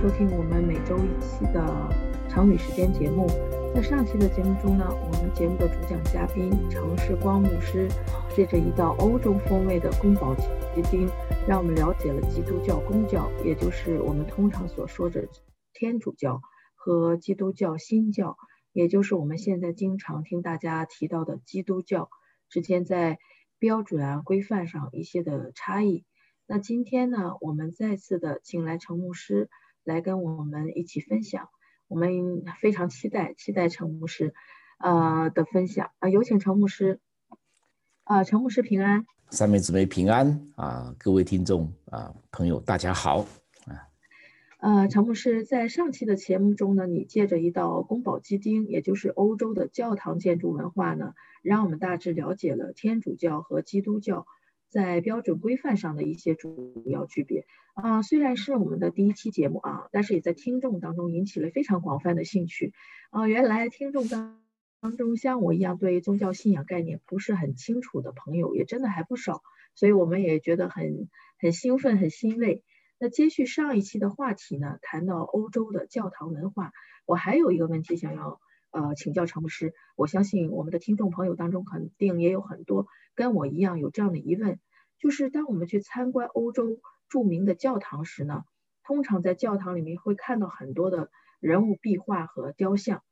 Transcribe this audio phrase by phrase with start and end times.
[0.00, 1.62] 收听我们每周一期的
[2.26, 3.26] 成语时间节目。
[3.74, 7.86] 在上期的节目中呢，我们节目的主讲嘉宾程世光牧师
[8.34, 11.06] 借着一道欧洲风味的宫保鸡丁，
[11.46, 15.28] 让我们了解了基督教公教，也就是我们通常所说的
[15.74, 16.40] 天主教
[16.74, 18.38] 和基督教新教，
[18.72, 22.08] 也就是我们现在经常听大家提到的基督教
[22.48, 23.18] 之间在
[23.58, 26.06] 标准啊规范上一些的差异。
[26.46, 29.50] 那今天呢，我们再次的请来程牧师
[29.90, 31.48] 来跟我们一起分享，
[31.88, 34.32] 我们非常期待期待陈牧师
[34.78, 35.90] 呃的分享。
[35.98, 37.00] 啊，有请陈牧师。
[38.04, 43.26] 啊，陈牧师平安，三妹姊妹平安啊，各位听众啊朋友大家好。
[43.66, 43.86] 啊，
[44.58, 54.26] 呃，陈牧师在上期的节目中呢，你借着一道宫保鸡丁，也就是欧洲的教堂建筑文化呢，让我们大致了解了天主教和基督教。
[54.70, 62.72] 在标准规范上的一些主要区别啊，虽然是我们的第一期节目啊，但是也在听众当中引起了非常广泛的兴趣
[63.10, 63.26] 啊。
[63.26, 64.40] 原来听众当
[64.80, 69.42] 当中像我一样对宗教信仰概念不是很清楚的朋友也真的还不少，
[69.74, 72.62] 所以我们也觉得很很兴奋很欣慰。
[72.98, 76.72] 那接续上一期的话题呢，谈到欧洲的教堂文化，
[77.06, 78.40] 我还有一个问题想要
[78.70, 82.86] 呃请教常牧师，我相信我们的听众朋友当中肯定也有很多。
[83.14, 84.58] 跟我一样有这样的疑问，
[84.98, 88.44] 就是当我们去参观欧洲著名的教堂时呢，
[88.84, 93.02] 通常在教堂里面会看到很多的人物壁画和雕像。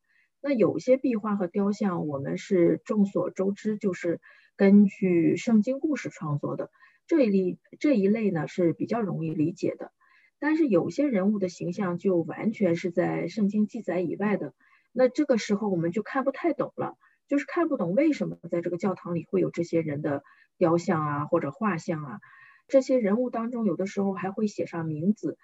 [0.41, 4.21] 那有些壁画和雕像，我们是众所周知，就是
[4.57, 6.71] 根据圣经故事创作的，
[7.09, 9.93] 这一类这一类呢是比较容易理解的。
[10.39, 14.55] 但是有些人物的形象就完全是在圣经记载以外的，
[14.99, 16.97] 那这个时候我们就看不太懂了。
[17.29, 20.25] 就是看不懂为什么在这个教堂里会有这些人的
[20.57, 22.21] 雕像啊，或者画像啊。
[22.67, 25.37] 这些人物当中，有的时候还会写上名字，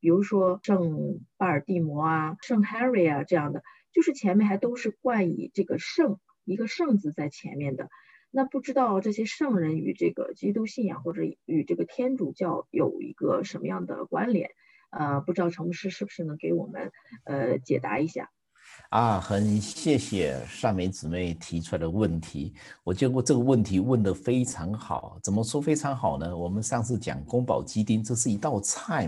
[0.00, 3.62] 比如说圣巴尔蒂摩啊、圣 Harry 啊这样的，
[3.92, 7.90] 就是前面还都是冠以这个圣一个圣字在前面的。
[8.30, 14.50] 那不知道这些圣人与这个基督信仰或者与这个天主教有一个什么样的关联？
[14.88, 16.90] 呃，不知道陈牧师是不是能给我们
[17.24, 18.30] 呃解答一下？
[18.90, 22.54] 啊，很谢谢善美姊妹提出来的问题。
[22.82, 25.18] 我觉得这个问题问得非常好。
[25.22, 26.34] 怎么说非常好呢？
[26.34, 29.06] 我们上次讲宫保鸡丁，这是一道菜，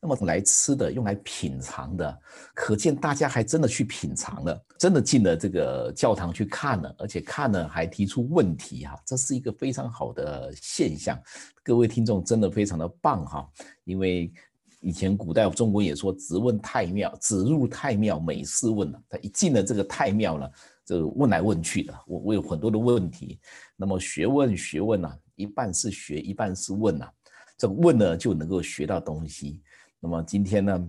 [0.00, 2.16] 那么来吃的，用来品尝的，
[2.54, 11.20] 可见大家还真的去品尝了，真的进了这个教堂去看了，而且看了还提出问题哈，这是一个非常好的现象。
[11.64, 13.48] 各位听众真的非常的棒哈，
[13.82, 14.32] 因为。
[14.80, 19.02] 以前古代中国也说“直问太庙，直入太庙，每事问”了。
[19.08, 20.48] 他一进了这个太庙呢，
[20.84, 21.92] 就问来问去的。
[22.06, 23.40] 我我有很多的问题，
[23.76, 27.08] 那么学问学问呢，一半是学，一半是问呐。
[27.56, 29.60] 这问呢，就能够学到东西。
[29.98, 30.88] 那么今天呢，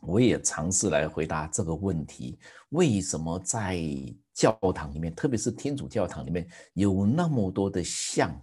[0.00, 2.36] 我也尝试来回答这个问题：
[2.70, 3.80] 为什么在
[4.34, 8.36] 教堂里面，特别是天主教堂里面有那么多的像，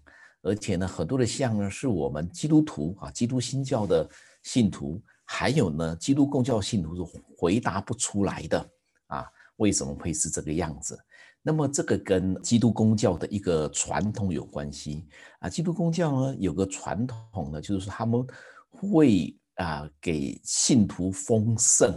[0.43, 4.09] 而且呢，很多的像呢，是我们基督徒啊，基督新教的。
[4.43, 7.01] 信徒还有呢，基督公教信徒是
[7.37, 8.69] 回答不出来的
[9.07, 9.25] 啊，
[9.57, 10.97] 为什么会是这个样子？
[11.41, 15.07] 那么这个跟基督公教的一个传统有关系
[15.39, 15.49] 啊。
[15.49, 18.25] 基督公教呢有个传统呢，就是说他们
[18.69, 21.89] 会啊给信徒丰盛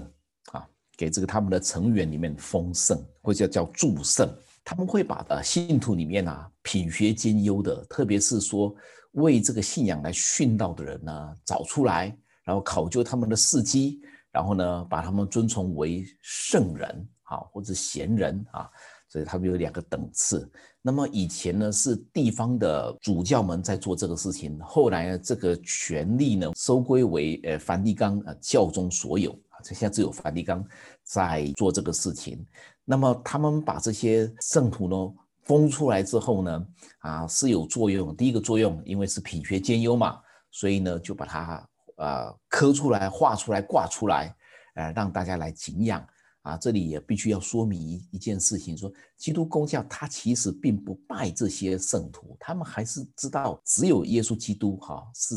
[0.52, 4.28] 啊，给这个他们的成员里面丰盛，或者叫祝圣。
[4.62, 8.72] 他们会把呃信徒里面啊品学兼优的，特别是说
[9.12, 12.16] 为这个信仰来殉道的人呢找出来。
[12.50, 14.00] 然后考究他们的事迹，
[14.32, 18.68] 然后呢，把他们尊崇为圣人啊，或者贤人啊，
[19.08, 20.50] 所以他们有两个等次。
[20.82, 30.66] 那么以前呢，是地方的主教们在做这个事情，后来呢，这个权力呢收归为呃梵蒂冈啊教宗所有啊，这现在只有梵蒂冈
[31.04, 32.44] 在做这个事情。
[32.84, 36.66] 那么他们把这些圣徒呢封出来之后呢，
[36.98, 38.16] 啊是有作用。
[38.16, 40.18] 第一个作用，因为是品学兼优嘛，
[40.50, 41.64] 所以呢就把他。
[42.00, 44.34] 呃，刻出来、画出来、挂出来，
[44.74, 46.02] 呃，让大家来敬仰
[46.40, 46.56] 啊。
[46.56, 55.34] 这里也必须要说明一一件事情：说基督公教他其实并不拜这些圣徒，他们还是知道只有耶稣基督哈是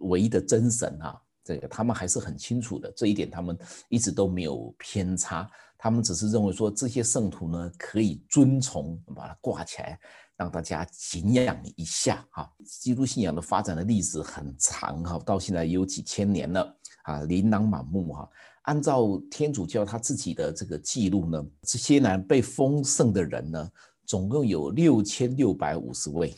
[0.00, 1.18] 唯一的真神啊。
[1.42, 3.58] 这个他们还是很清楚的，这一点他们
[3.88, 5.50] 一直都没有偏差。
[5.78, 9.98] 他们只是认为说这些圣徒呢可以遵从，把它挂起来。
[10.42, 18.28] 让大家敬仰一下哈，基督信仰的发展的历史很长哈，到现在也有几千年了啊，琳琅满目哈。
[18.62, 23.70] 按照天主教他自己的这个记录呢，这些呢被封圣的人呢，
[24.04, 26.34] 总共有六千六百五十位，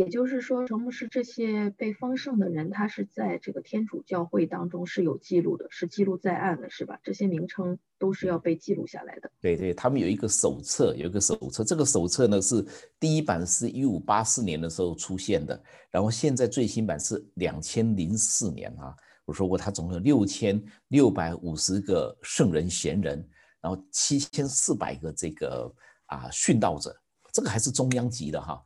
[0.00, 6.98] 也就是说，陈牧师这些被封圣的人，他是在这个天主教会当中是有记录的，是记录在案的，是吧？
[7.02, 9.30] 这些名称都是要被记录下来的。
[9.42, 11.62] 对对，他们有一个手册，有一个手册。
[11.62, 12.64] 这个手册呢是
[12.98, 18.96] 第一版是一五八四年的时候出现的，然后现在最新版是两千零四年啊。
[19.26, 23.22] 我说过，他总共有六千六百五十个圣人贤人，
[23.60, 25.70] 然后七千四百个这个
[26.06, 26.98] 啊殉道者，
[27.34, 28.58] 这个还是中央级的哈。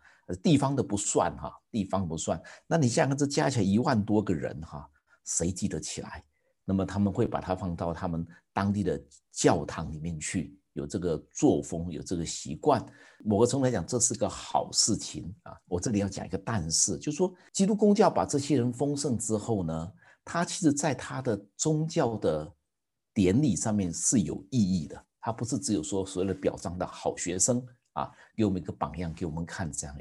[0.42, 2.40] 地方的不算哈，地方不算。
[2.66, 4.88] 那你想想，这加起来一万多个人哈，
[5.24, 6.24] 谁记得起来？
[6.64, 8.98] 那么他们会把它放到他们当地的
[9.30, 12.82] 教堂里面去，有这个作风，有这个习惯。
[13.22, 15.54] 某个程度来讲，这是个好事情啊。
[15.66, 19.92] 我这里要讲一个但是，就是说，基督公教把这些人封圣之后呢，
[20.24, 22.50] 他其实在他的宗教的
[23.12, 27.62] 典礼上面是有意义的，他不是只有说所谓的表彰的好学生。
[27.94, 29.96] 啊，给我们一个榜样，给我们看这样。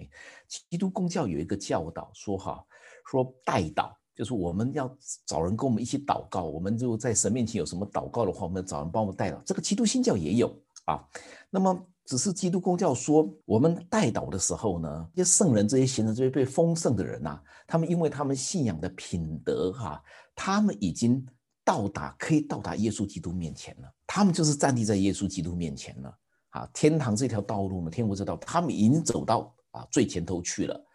[0.69, 2.63] 基督公教有一个教导说哈，
[3.09, 4.93] 说代祷，就是我们要
[5.25, 6.43] 找人跟我们一起祷告。
[6.43, 9.41] 我们就在神面前有什么祷告的话，我们找人帮我们代祷。
[9.43, 10.53] 这个基督新教也有
[10.85, 11.07] 啊。
[11.49, 20.03] 那么只是基督公教说，我们代祷的时候呢，这些圣人、这些贤人、这些被封圣的人呐，他们因为他们信仰的品德哈，
[20.35, 21.25] 他们已经
[21.63, 23.93] 到达可以到达耶稣基督面前了。
[24.07, 26.17] 他们就是站立在耶稣基督面前了。
[26.53, 30.85] 啊，天堂这条道路呢，天国这道，他们已经走到啊最前头去了，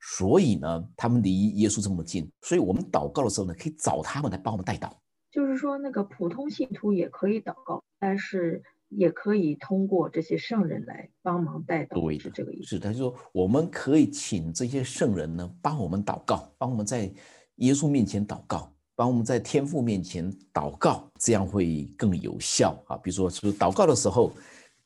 [0.00, 4.90] 所以呢，他们离耶稣这么近，所以我们祷告的时候呢，可以找他们来帮我们带祷。
[5.30, 12.00] 就是说，那个普通信徒也可以祷告，但是也可以通过这些圣人来帮忙带祷。
[12.00, 12.68] 对，是这个意思。
[12.68, 17.12] 是他就说，我们可以请这些圣人呢，帮我们祷告，帮我们在
[17.56, 22.96] 耶稣面前祷告，帮我们在天父面前祷告，这样会更有效啊。
[22.96, 24.32] 比如说，是祷告的时候。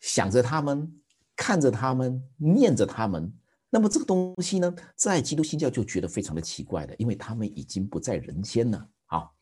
[0.00, 0.90] 想着他们，
[1.36, 3.32] 看着他们，念着他们，
[3.68, 8.88] 那么这个东西呢，在基督新教就觉得非常的奇怪的，因为他们已经不在人间了。
[9.06, 9.32] 好，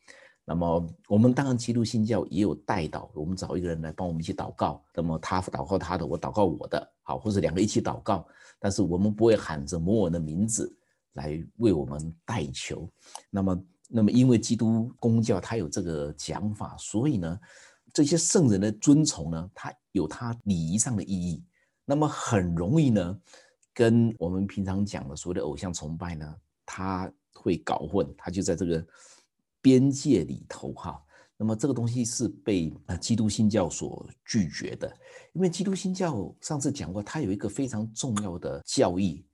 [0.45, 8.27] 那么我们当然基督新教也有代祷，我们找一个人来帮我们一起祷告，那么他祷告他的，我祷告我的，好，或者两个一起祷告，
[8.59, 10.75] 但是我们不会喊着某人的名字
[11.13, 12.89] 来为我们代求。
[13.29, 17.39] 那么，那么因为基督公教他有这个讲法，所以呢。
[17.99, 21.43] 这些圣人的尊崇呢，它有它礼仪上的意义，
[21.83, 23.19] 那么很容易呢，
[23.73, 26.33] 跟我们平常讲的所谓的偶像崇拜呢，
[26.65, 28.87] 它会搞混，它就在这个
[29.61, 31.03] 边界里头哈。
[31.35, 34.87] 那么这个东西是被呃基督新教所拒绝的，
[35.33, 39.25] 因为基督新教上次讲过，它有一个非常重要的教义，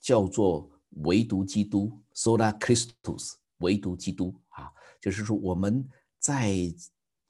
[0.00, 0.70] 叫做
[1.02, 5.86] 唯独基督 （Sola Christus），唯独基督啊，就是说我们
[6.18, 6.74] 在。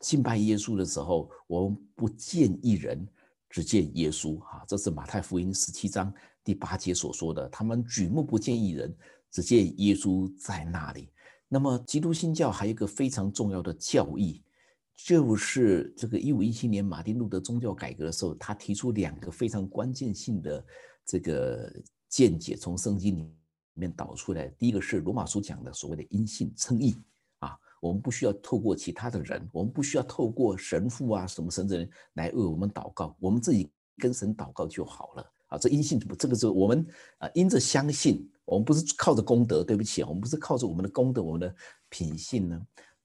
[0.05, 3.09] 敬拜耶稣的时候，我们不见一人，
[3.49, 4.39] 只见耶稣。
[4.41, 6.13] 哈，这是马太福音十七章
[6.45, 7.49] 第八节所说的。
[7.49, 8.95] 他们举目不见一人，
[9.31, 11.09] 只见耶稣在那里。
[11.49, 14.43] 那么，基督新教还有一个非常重要的教义，
[14.95, 20.67] 就是这个一五一七年马丁路德宗教改革的时候，他提出两个非常关键性的
[21.07, 21.73] 这个
[22.11, 23.27] 见解，从圣经里
[23.73, 24.49] 面导出来。
[24.59, 26.95] 第一个是罗马书讲的所谓的因信称义。
[27.85, 35.59] 我们不需要透过其他的人，我们不需要透过神父啊什么神人来为我们祷告，我们自己跟神祷告就好了啊。
[35.59, 36.87] 这因信这个是我们
[37.19, 41.55] 啊因着相信，我们不是靠着功德，对不起啊，我们不是靠着我们的功德，我们的
[41.91, 42.59] 品性呢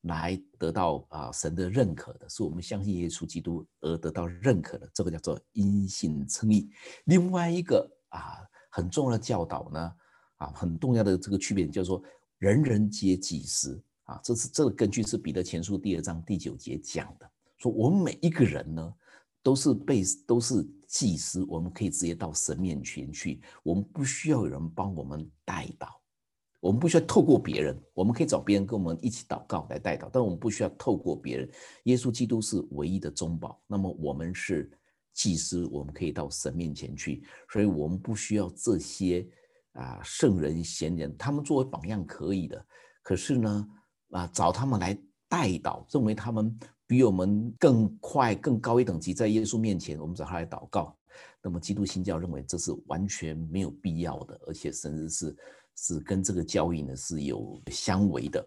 [0.03, 6.69] 来得到啊神的认可的，是我们相信耶稣基督而得到认可的，这个叫做因信称义。
[7.03, 9.93] 另外一个啊很重要的教导呢
[10.37, 12.01] 啊很重要的这个区别叫做
[12.37, 13.77] 人人皆祭司。
[14.09, 18.93] 啊，这是这个根据是彼得前书第二章第九节讲的，说我们每一个人呢，
[19.43, 25.89] 都是被都是祭司，我们可以直接到神面前去，我们不需要有人帮我们带祷，
[26.59, 31.47] 我们不需要透过别人，我们可以找别人跟我们一起祷告来带祷，但我们不需要透过别人。
[31.83, 34.71] 耶稣基督是唯一的中保，那么我们是
[35.13, 39.29] 祭司，我们可以到神面前去，所以我们不需要这些
[39.73, 42.65] 啊圣人贤人，他们作为榜样可以的，
[43.03, 43.69] 可是呢？
[44.11, 44.97] 啊，找他们来
[45.27, 50.95] 代祷，认为他们比我们更快、更高一等级，在耶稣面前，我们找他来祷告。
[51.41, 55.37] 那么基督新教认为这是完全没有必要的，而且甚至是
[55.75, 58.45] 是跟这个教义呢是有相违的。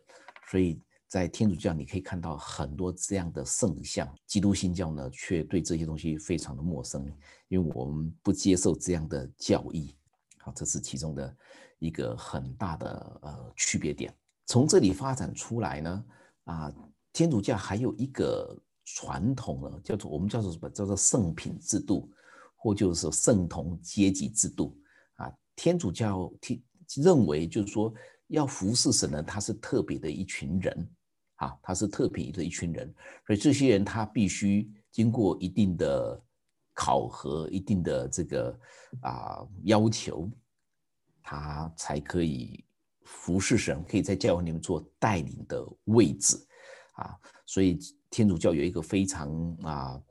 [0.50, 7.06] 所以在天主教，你可以看到很多这样的圣像，基督新教呢却对这些东西非常的陌生，
[7.48, 9.94] 因为我们不接受这样的教义。
[10.38, 11.36] 好，这是其中的
[11.78, 14.12] 一个很大的呃区别点。
[14.46, 16.04] 从这里发展出来呢，
[16.44, 16.72] 啊，
[17.12, 20.68] 天主教还有一个传统呢，叫做我们叫做什么？
[20.70, 22.10] 叫做圣品制度，
[22.56, 24.76] 或就是圣童阶级制度
[25.14, 25.32] 啊。
[25.54, 26.60] 天主教天
[26.96, 27.92] 认为就是说
[28.26, 30.90] 要服侍神呢，他是特别的一群人，
[31.36, 32.92] 啊，他是特别的一群人，
[33.26, 36.20] 所以这些人他必须经过一定的
[36.74, 38.58] 考核、一定的这个
[39.02, 40.28] 啊要求，
[41.22, 42.64] 他才可以
[43.04, 46.36] 服侍神，可以在教会里面做带领的位置，
[46.94, 47.16] 啊，
[47.46, 47.78] 所以
[48.10, 50.02] 天主教有一个非常啊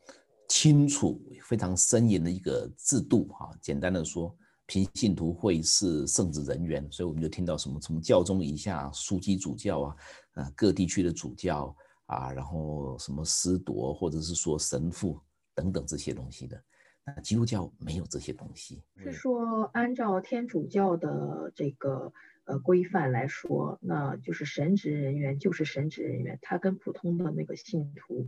[0.47, 4.35] 清楚、非常森严的一个制度，哈，简单的说。
[4.67, 9.95] 平信徒会是圣职人员，所以我们就听到什么从教宗以下枢机主教啊，
[10.35, 15.19] 呃各地区的主教啊，然后什么司铎或者是说神父
[15.53, 16.63] 等等这些东西的。
[17.03, 22.09] 那基督教没有这些东西，是说按照天主教的这个
[22.51, 28.27] 呃规范来说，那就是神职人员就是神职人员，他跟普通的那个信徒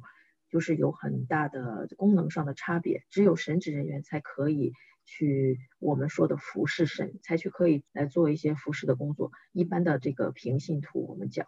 [0.49, 4.73] 就是有很大的功能上的差别，只有神职人员才可以。
[5.05, 9.33] 去我们说的服侍神，才去可以来做一些服侍的工作。
[9.51, 11.45] 一般的这个平信徒，我们讲，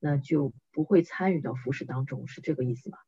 [0.00, 2.98] 那就不会参与到服侍当中，是这个意思吗？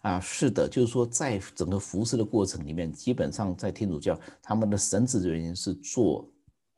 [0.00, 6.28] 啊，是的，就是说在整个服侍的过程里面，基本上在天主教，他们的神职人员是做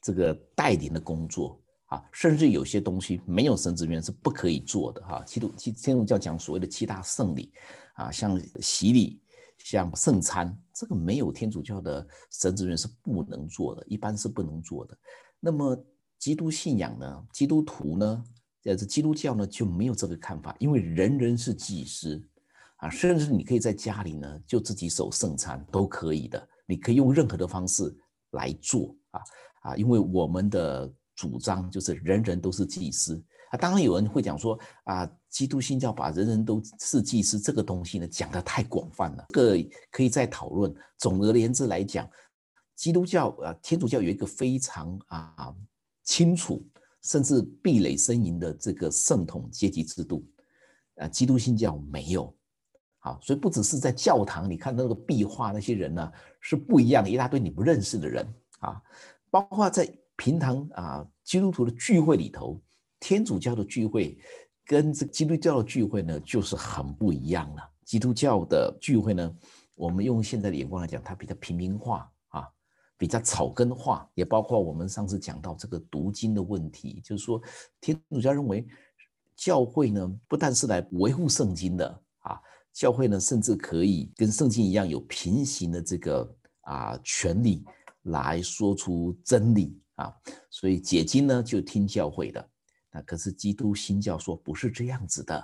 [0.02, 5.25] 这个带领的工作啊，甚至有些东西没有神职员是不可以做的哈。
[5.25, 7.50] 基督基天主教讲所谓的七大圣礼
[7.94, 9.18] 啊，像洗礼。
[9.64, 14.99] 像圣餐，这个没有天主教的神职员是不能做的，一般是不能做的。
[15.38, 15.80] 那么
[16.18, 17.25] 基督信仰呢？
[17.32, 18.25] 基督徒呢？
[18.64, 22.21] 呃，这基督教呢就没有这个看法，因为人人是祭司
[22.78, 27.97] 啊，甚至你可以在家里呢就自己守圣餐都可以的，你可以用任何的方式
[28.32, 29.23] 来做啊
[29.62, 33.21] 啊，因为我们的主张就是人人都是祭司。
[33.50, 40.75] 啊，当然有人会讲说啊，基督新教把人人都是祭司这个东西呢讲的太广泛了，这个可以再讨论。
[40.97, 42.09] 总而言之来讲，
[42.75, 45.54] 基督教啊，天主教有一个非常啊
[46.02, 46.64] 清楚，
[47.02, 50.25] 甚至壁垒森严的这个圣统阶级制度，
[50.97, 52.35] 啊，基督新教没有。
[53.00, 58.26] 好，所以不只是在教堂，你看那个壁画那些人呢是不一样的，一大堆你不认识的人
[58.61, 58.81] 啊，
[59.33, 62.61] 包括在平常啊基督徒的聚会里头。
[63.05, 64.17] 天主教的聚会
[64.65, 67.71] 跟这基督教的聚会呢，就是很不一样了。
[67.85, 69.37] 基督教的聚会呢，
[69.75, 72.49] 我们用现在的眼光来讲，它比较平民化啊，
[72.97, 77.43] 比较草根化，也包括我们上次讲到这个读经的问题，就是说
[77.81, 78.65] 天主教认为
[79.35, 82.41] 教会呢，不但是来维护圣经的啊，
[82.73, 87.65] 教会呢，甚至可以跟圣经一样有平行的这个啊权利
[88.02, 90.12] 来说出真理啊，
[90.50, 92.50] 所以解经呢就听教会的。
[92.90, 95.37] 那可是基督新教说不是这样子的，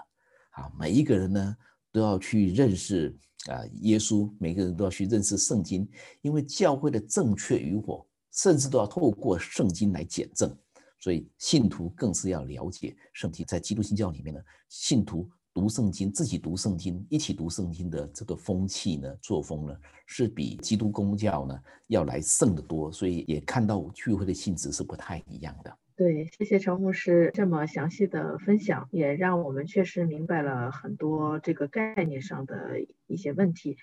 [0.50, 1.56] 啊，每一个人呢
[1.92, 5.88] 都要去认识啊耶稣，每个人都要去认识圣经，
[6.20, 10.54] 因为教会的正确与否，甚至都要透过圣经来检证，
[10.98, 13.46] 所以信徒更是要了解圣经。
[13.46, 25.76] 在基督新教里面呢，信徒读圣经，自己读圣经，一起读圣经的这个风气呢，作风呢，是比基督公教呢要来盛得多，所以也看到聚会的性质是不太一样的。
[25.96, 33.78] 对，谢谢陈牧师这么详细的分享，也让我们确实明白了很多这个概念上的一些问题。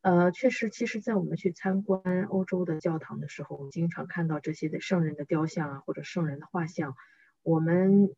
[0.00, 6.94] 呃，确实，其实，在我们去参观欧洲的教堂的时候，我们经常看到这些的圣人的雕像啊，或者圣人的画像。
[7.42, 8.10] 我们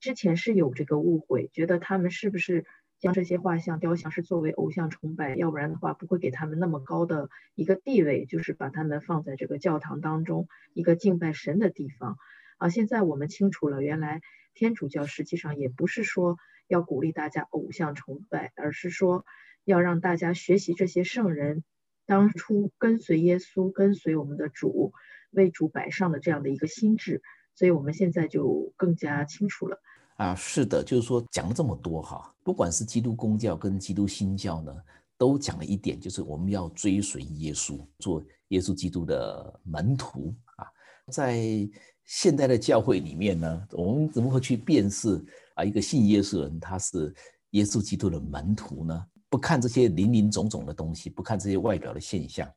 [0.00, 2.64] 之前是有这个误会，觉得他们是不是
[2.98, 12.16] 将这些画像、雕像是作为偶像崇拜，要不然的话不会给他们那么高的一个地位，就是把他们放在这个教堂当中一个敬拜神的地方。
[12.58, 14.20] 啊，现在我们清楚了，原来
[14.54, 19.24] 天主教实际上也不是说要鼓励大家偶像崇拜，而是说
[19.64, 21.62] 要让大家学习这些圣人
[22.06, 24.92] 当初跟随耶稣、跟随我们的主
[25.30, 27.22] 为主摆上的这样的一个心智，
[27.54, 29.80] 所以我们现在就更加清楚了。
[30.20, 34.74] 啊，是的，就是说讲了这么多哈，不管是基督公教跟基督新教呢，
[35.16, 40.66] 都讲了一点，就是我们要追随耶稣，做耶稣基督的门徒啊，
[41.10, 41.68] 在。
[42.12, 45.24] 现代的教会里面呢，我们怎么会去辨识
[45.54, 47.14] 啊一个信耶稣人他是
[47.50, 49.06] 耶稣基督的门徒呢？
[49.28, 52.52] 不看这些林林总总的东西，不看这些外表的现象，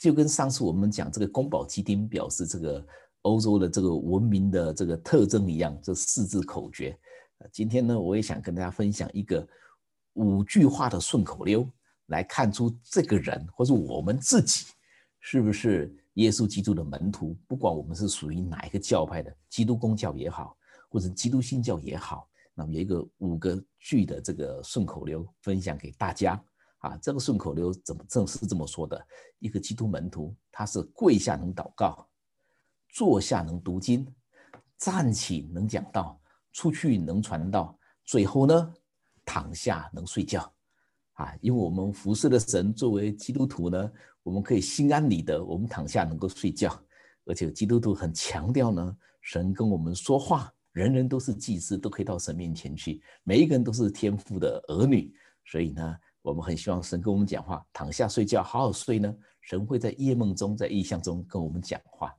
[0.00, 2.86] 就跟上次我们讲这个宫保鸡丁表示这个
[3.26, 6.96] 欧洲的这个文明的这个特征一样，这四字口诀。
[7.52, 9.46] 今天呢，我也想跟大家分享一个
[10.14, 11.68] 五句话的顺口溜，
[12.06, 14.66] 来看出这个人或者我们自己
[15.20, 15.94] 是不是。
[16.16, 20.56] 耶稣基督的门徒，不管我们是属于哪一个教派的，基督公教也好，
[20.88, 26.42] 或者基督新教也好，那么有一个五个句的这个顺口溜分享给大家
[26.78, 26.96] 啊。
[27.02, 28.98] 这个顺口溜怎么正是这么说的？
[29.40, 32.08] 一个基督门徒，他是跪下能祷告，
[32.96, 34.10] 坐下能读经，
[34.78, 36.18] 站起能讲道，
[36.54, 38.72] 出去能传道，最后呢，
[39.22, 40.50] 躺下能睡觉。
[41.12, 46.74] 啊，因为我们服侍的神，作为基督徒呢，我们可以心安理得，我们躺下能够睡觉。
[47.26, 55.12] 而且基督徒很强调呢，神跟我们说话，人人都是祭司，都可以到神面前去，每一个人都是天父的儿女。
[55.44, 59.14] 所以呢，我们很希望神跟我们讲话，躺下睡觉，好好睡呢。
[59.42, 62.10] 神会在夜梦中，在意象中跟我们讲话。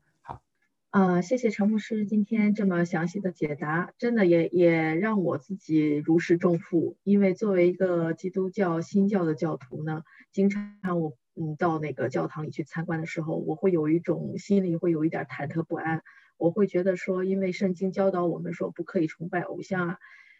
[0.89, 6.97] 啊，呃，谢谢陈牧师今天这么详细的解答，真的也也让我自己如释重负。
[7.03, 11.17] 因为作为一个基督教新教的教徒呢，经常我。
[11.39, 16.01] 嗯，到那个教堂里去参观的时候，我会有一种心里会有一点忐忑不安。
[16.37, 19.97] 我会觉得说，因为圣经教导我们说不可以崇拜偶像啊，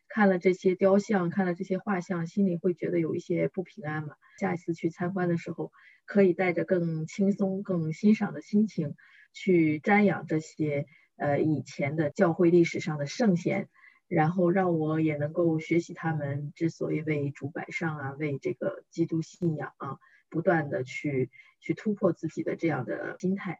[0.07, 4.15] 看了这些雕像，看了这些画像，心里会觉得有一些不平安嘛。
[4.39, 5.71] 下一次去参观的时候，
[6.07, 8.95] 可以带着更轻松、更欣赏的心情
[9.33, 10.85] 去瞻仰这些
[11.17, 13.69] 呃以前的教会历史上的圣贤，
[14.07, 19.97] 然后让我也能够学习他们之所以为主摆上啊，为这个基督信仰啊。
[20.29, 21.31] 不断的去
[21.61, 23.57] 去突破自己的这样的心态，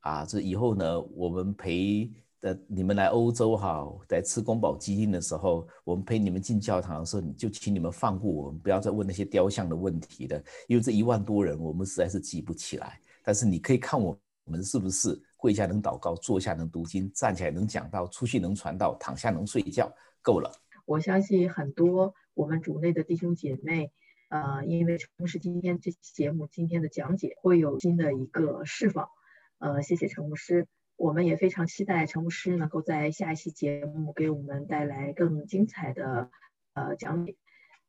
[0.00, 10.36] 啊，这以后呢，我们陪的你们来欧洲哈，在吃宫保鸡丁的时候，我们陪你们进教堂的时候，你就请你们放过我们，不要再问那些雕像的问题的，
[10.68, 13.00] 因为这一万多人，我们实在是记不起来。
[13.24, 20.52] 但是你可以看我我们是不是跪下能祷告，坐下能读经，站起来能讲道，出去能传道，躺下能睡觉，够了。
[20.84, 23.92] 我相信很多我们主内的弟兄姐妹。
[24.28, 29.10] 呃，因为陈牧师今天这期节目今天的讲解会有新的一个释放，
[29.58, 36.30] 呃，谢谢陈牧师，我们也非常期待陈牧师能够在下一期节目给我们带来更精彩的
[36.72, 37.36] 呃讲解，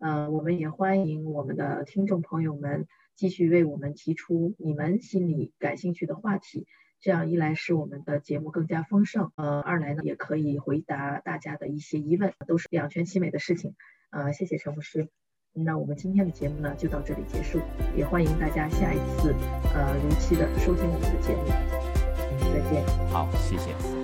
[0.03, 6.67] 呃，我们也欢迎我们的听众朋友们继续为我们提出你们心里感兴趣的话题，
[6.99, 13.75] 这样一来使我们的节目更加丰盛，呃，二来呢也可以回答大家的一些疑问，都是两全其美的事情，
[14.11, 15.07] 呃，谢谢陈牧师。
[15.53, 17.61] 那我们今天的节目呢，就到这里结束。
[17.95, 19.33] 也欢迎大家下一次，
[19.73, 21.43] 呃，如期的收听我们的节目。
[21.47, 22.85] 嗯再见。
[23.07, 24.02] 好，谢谢。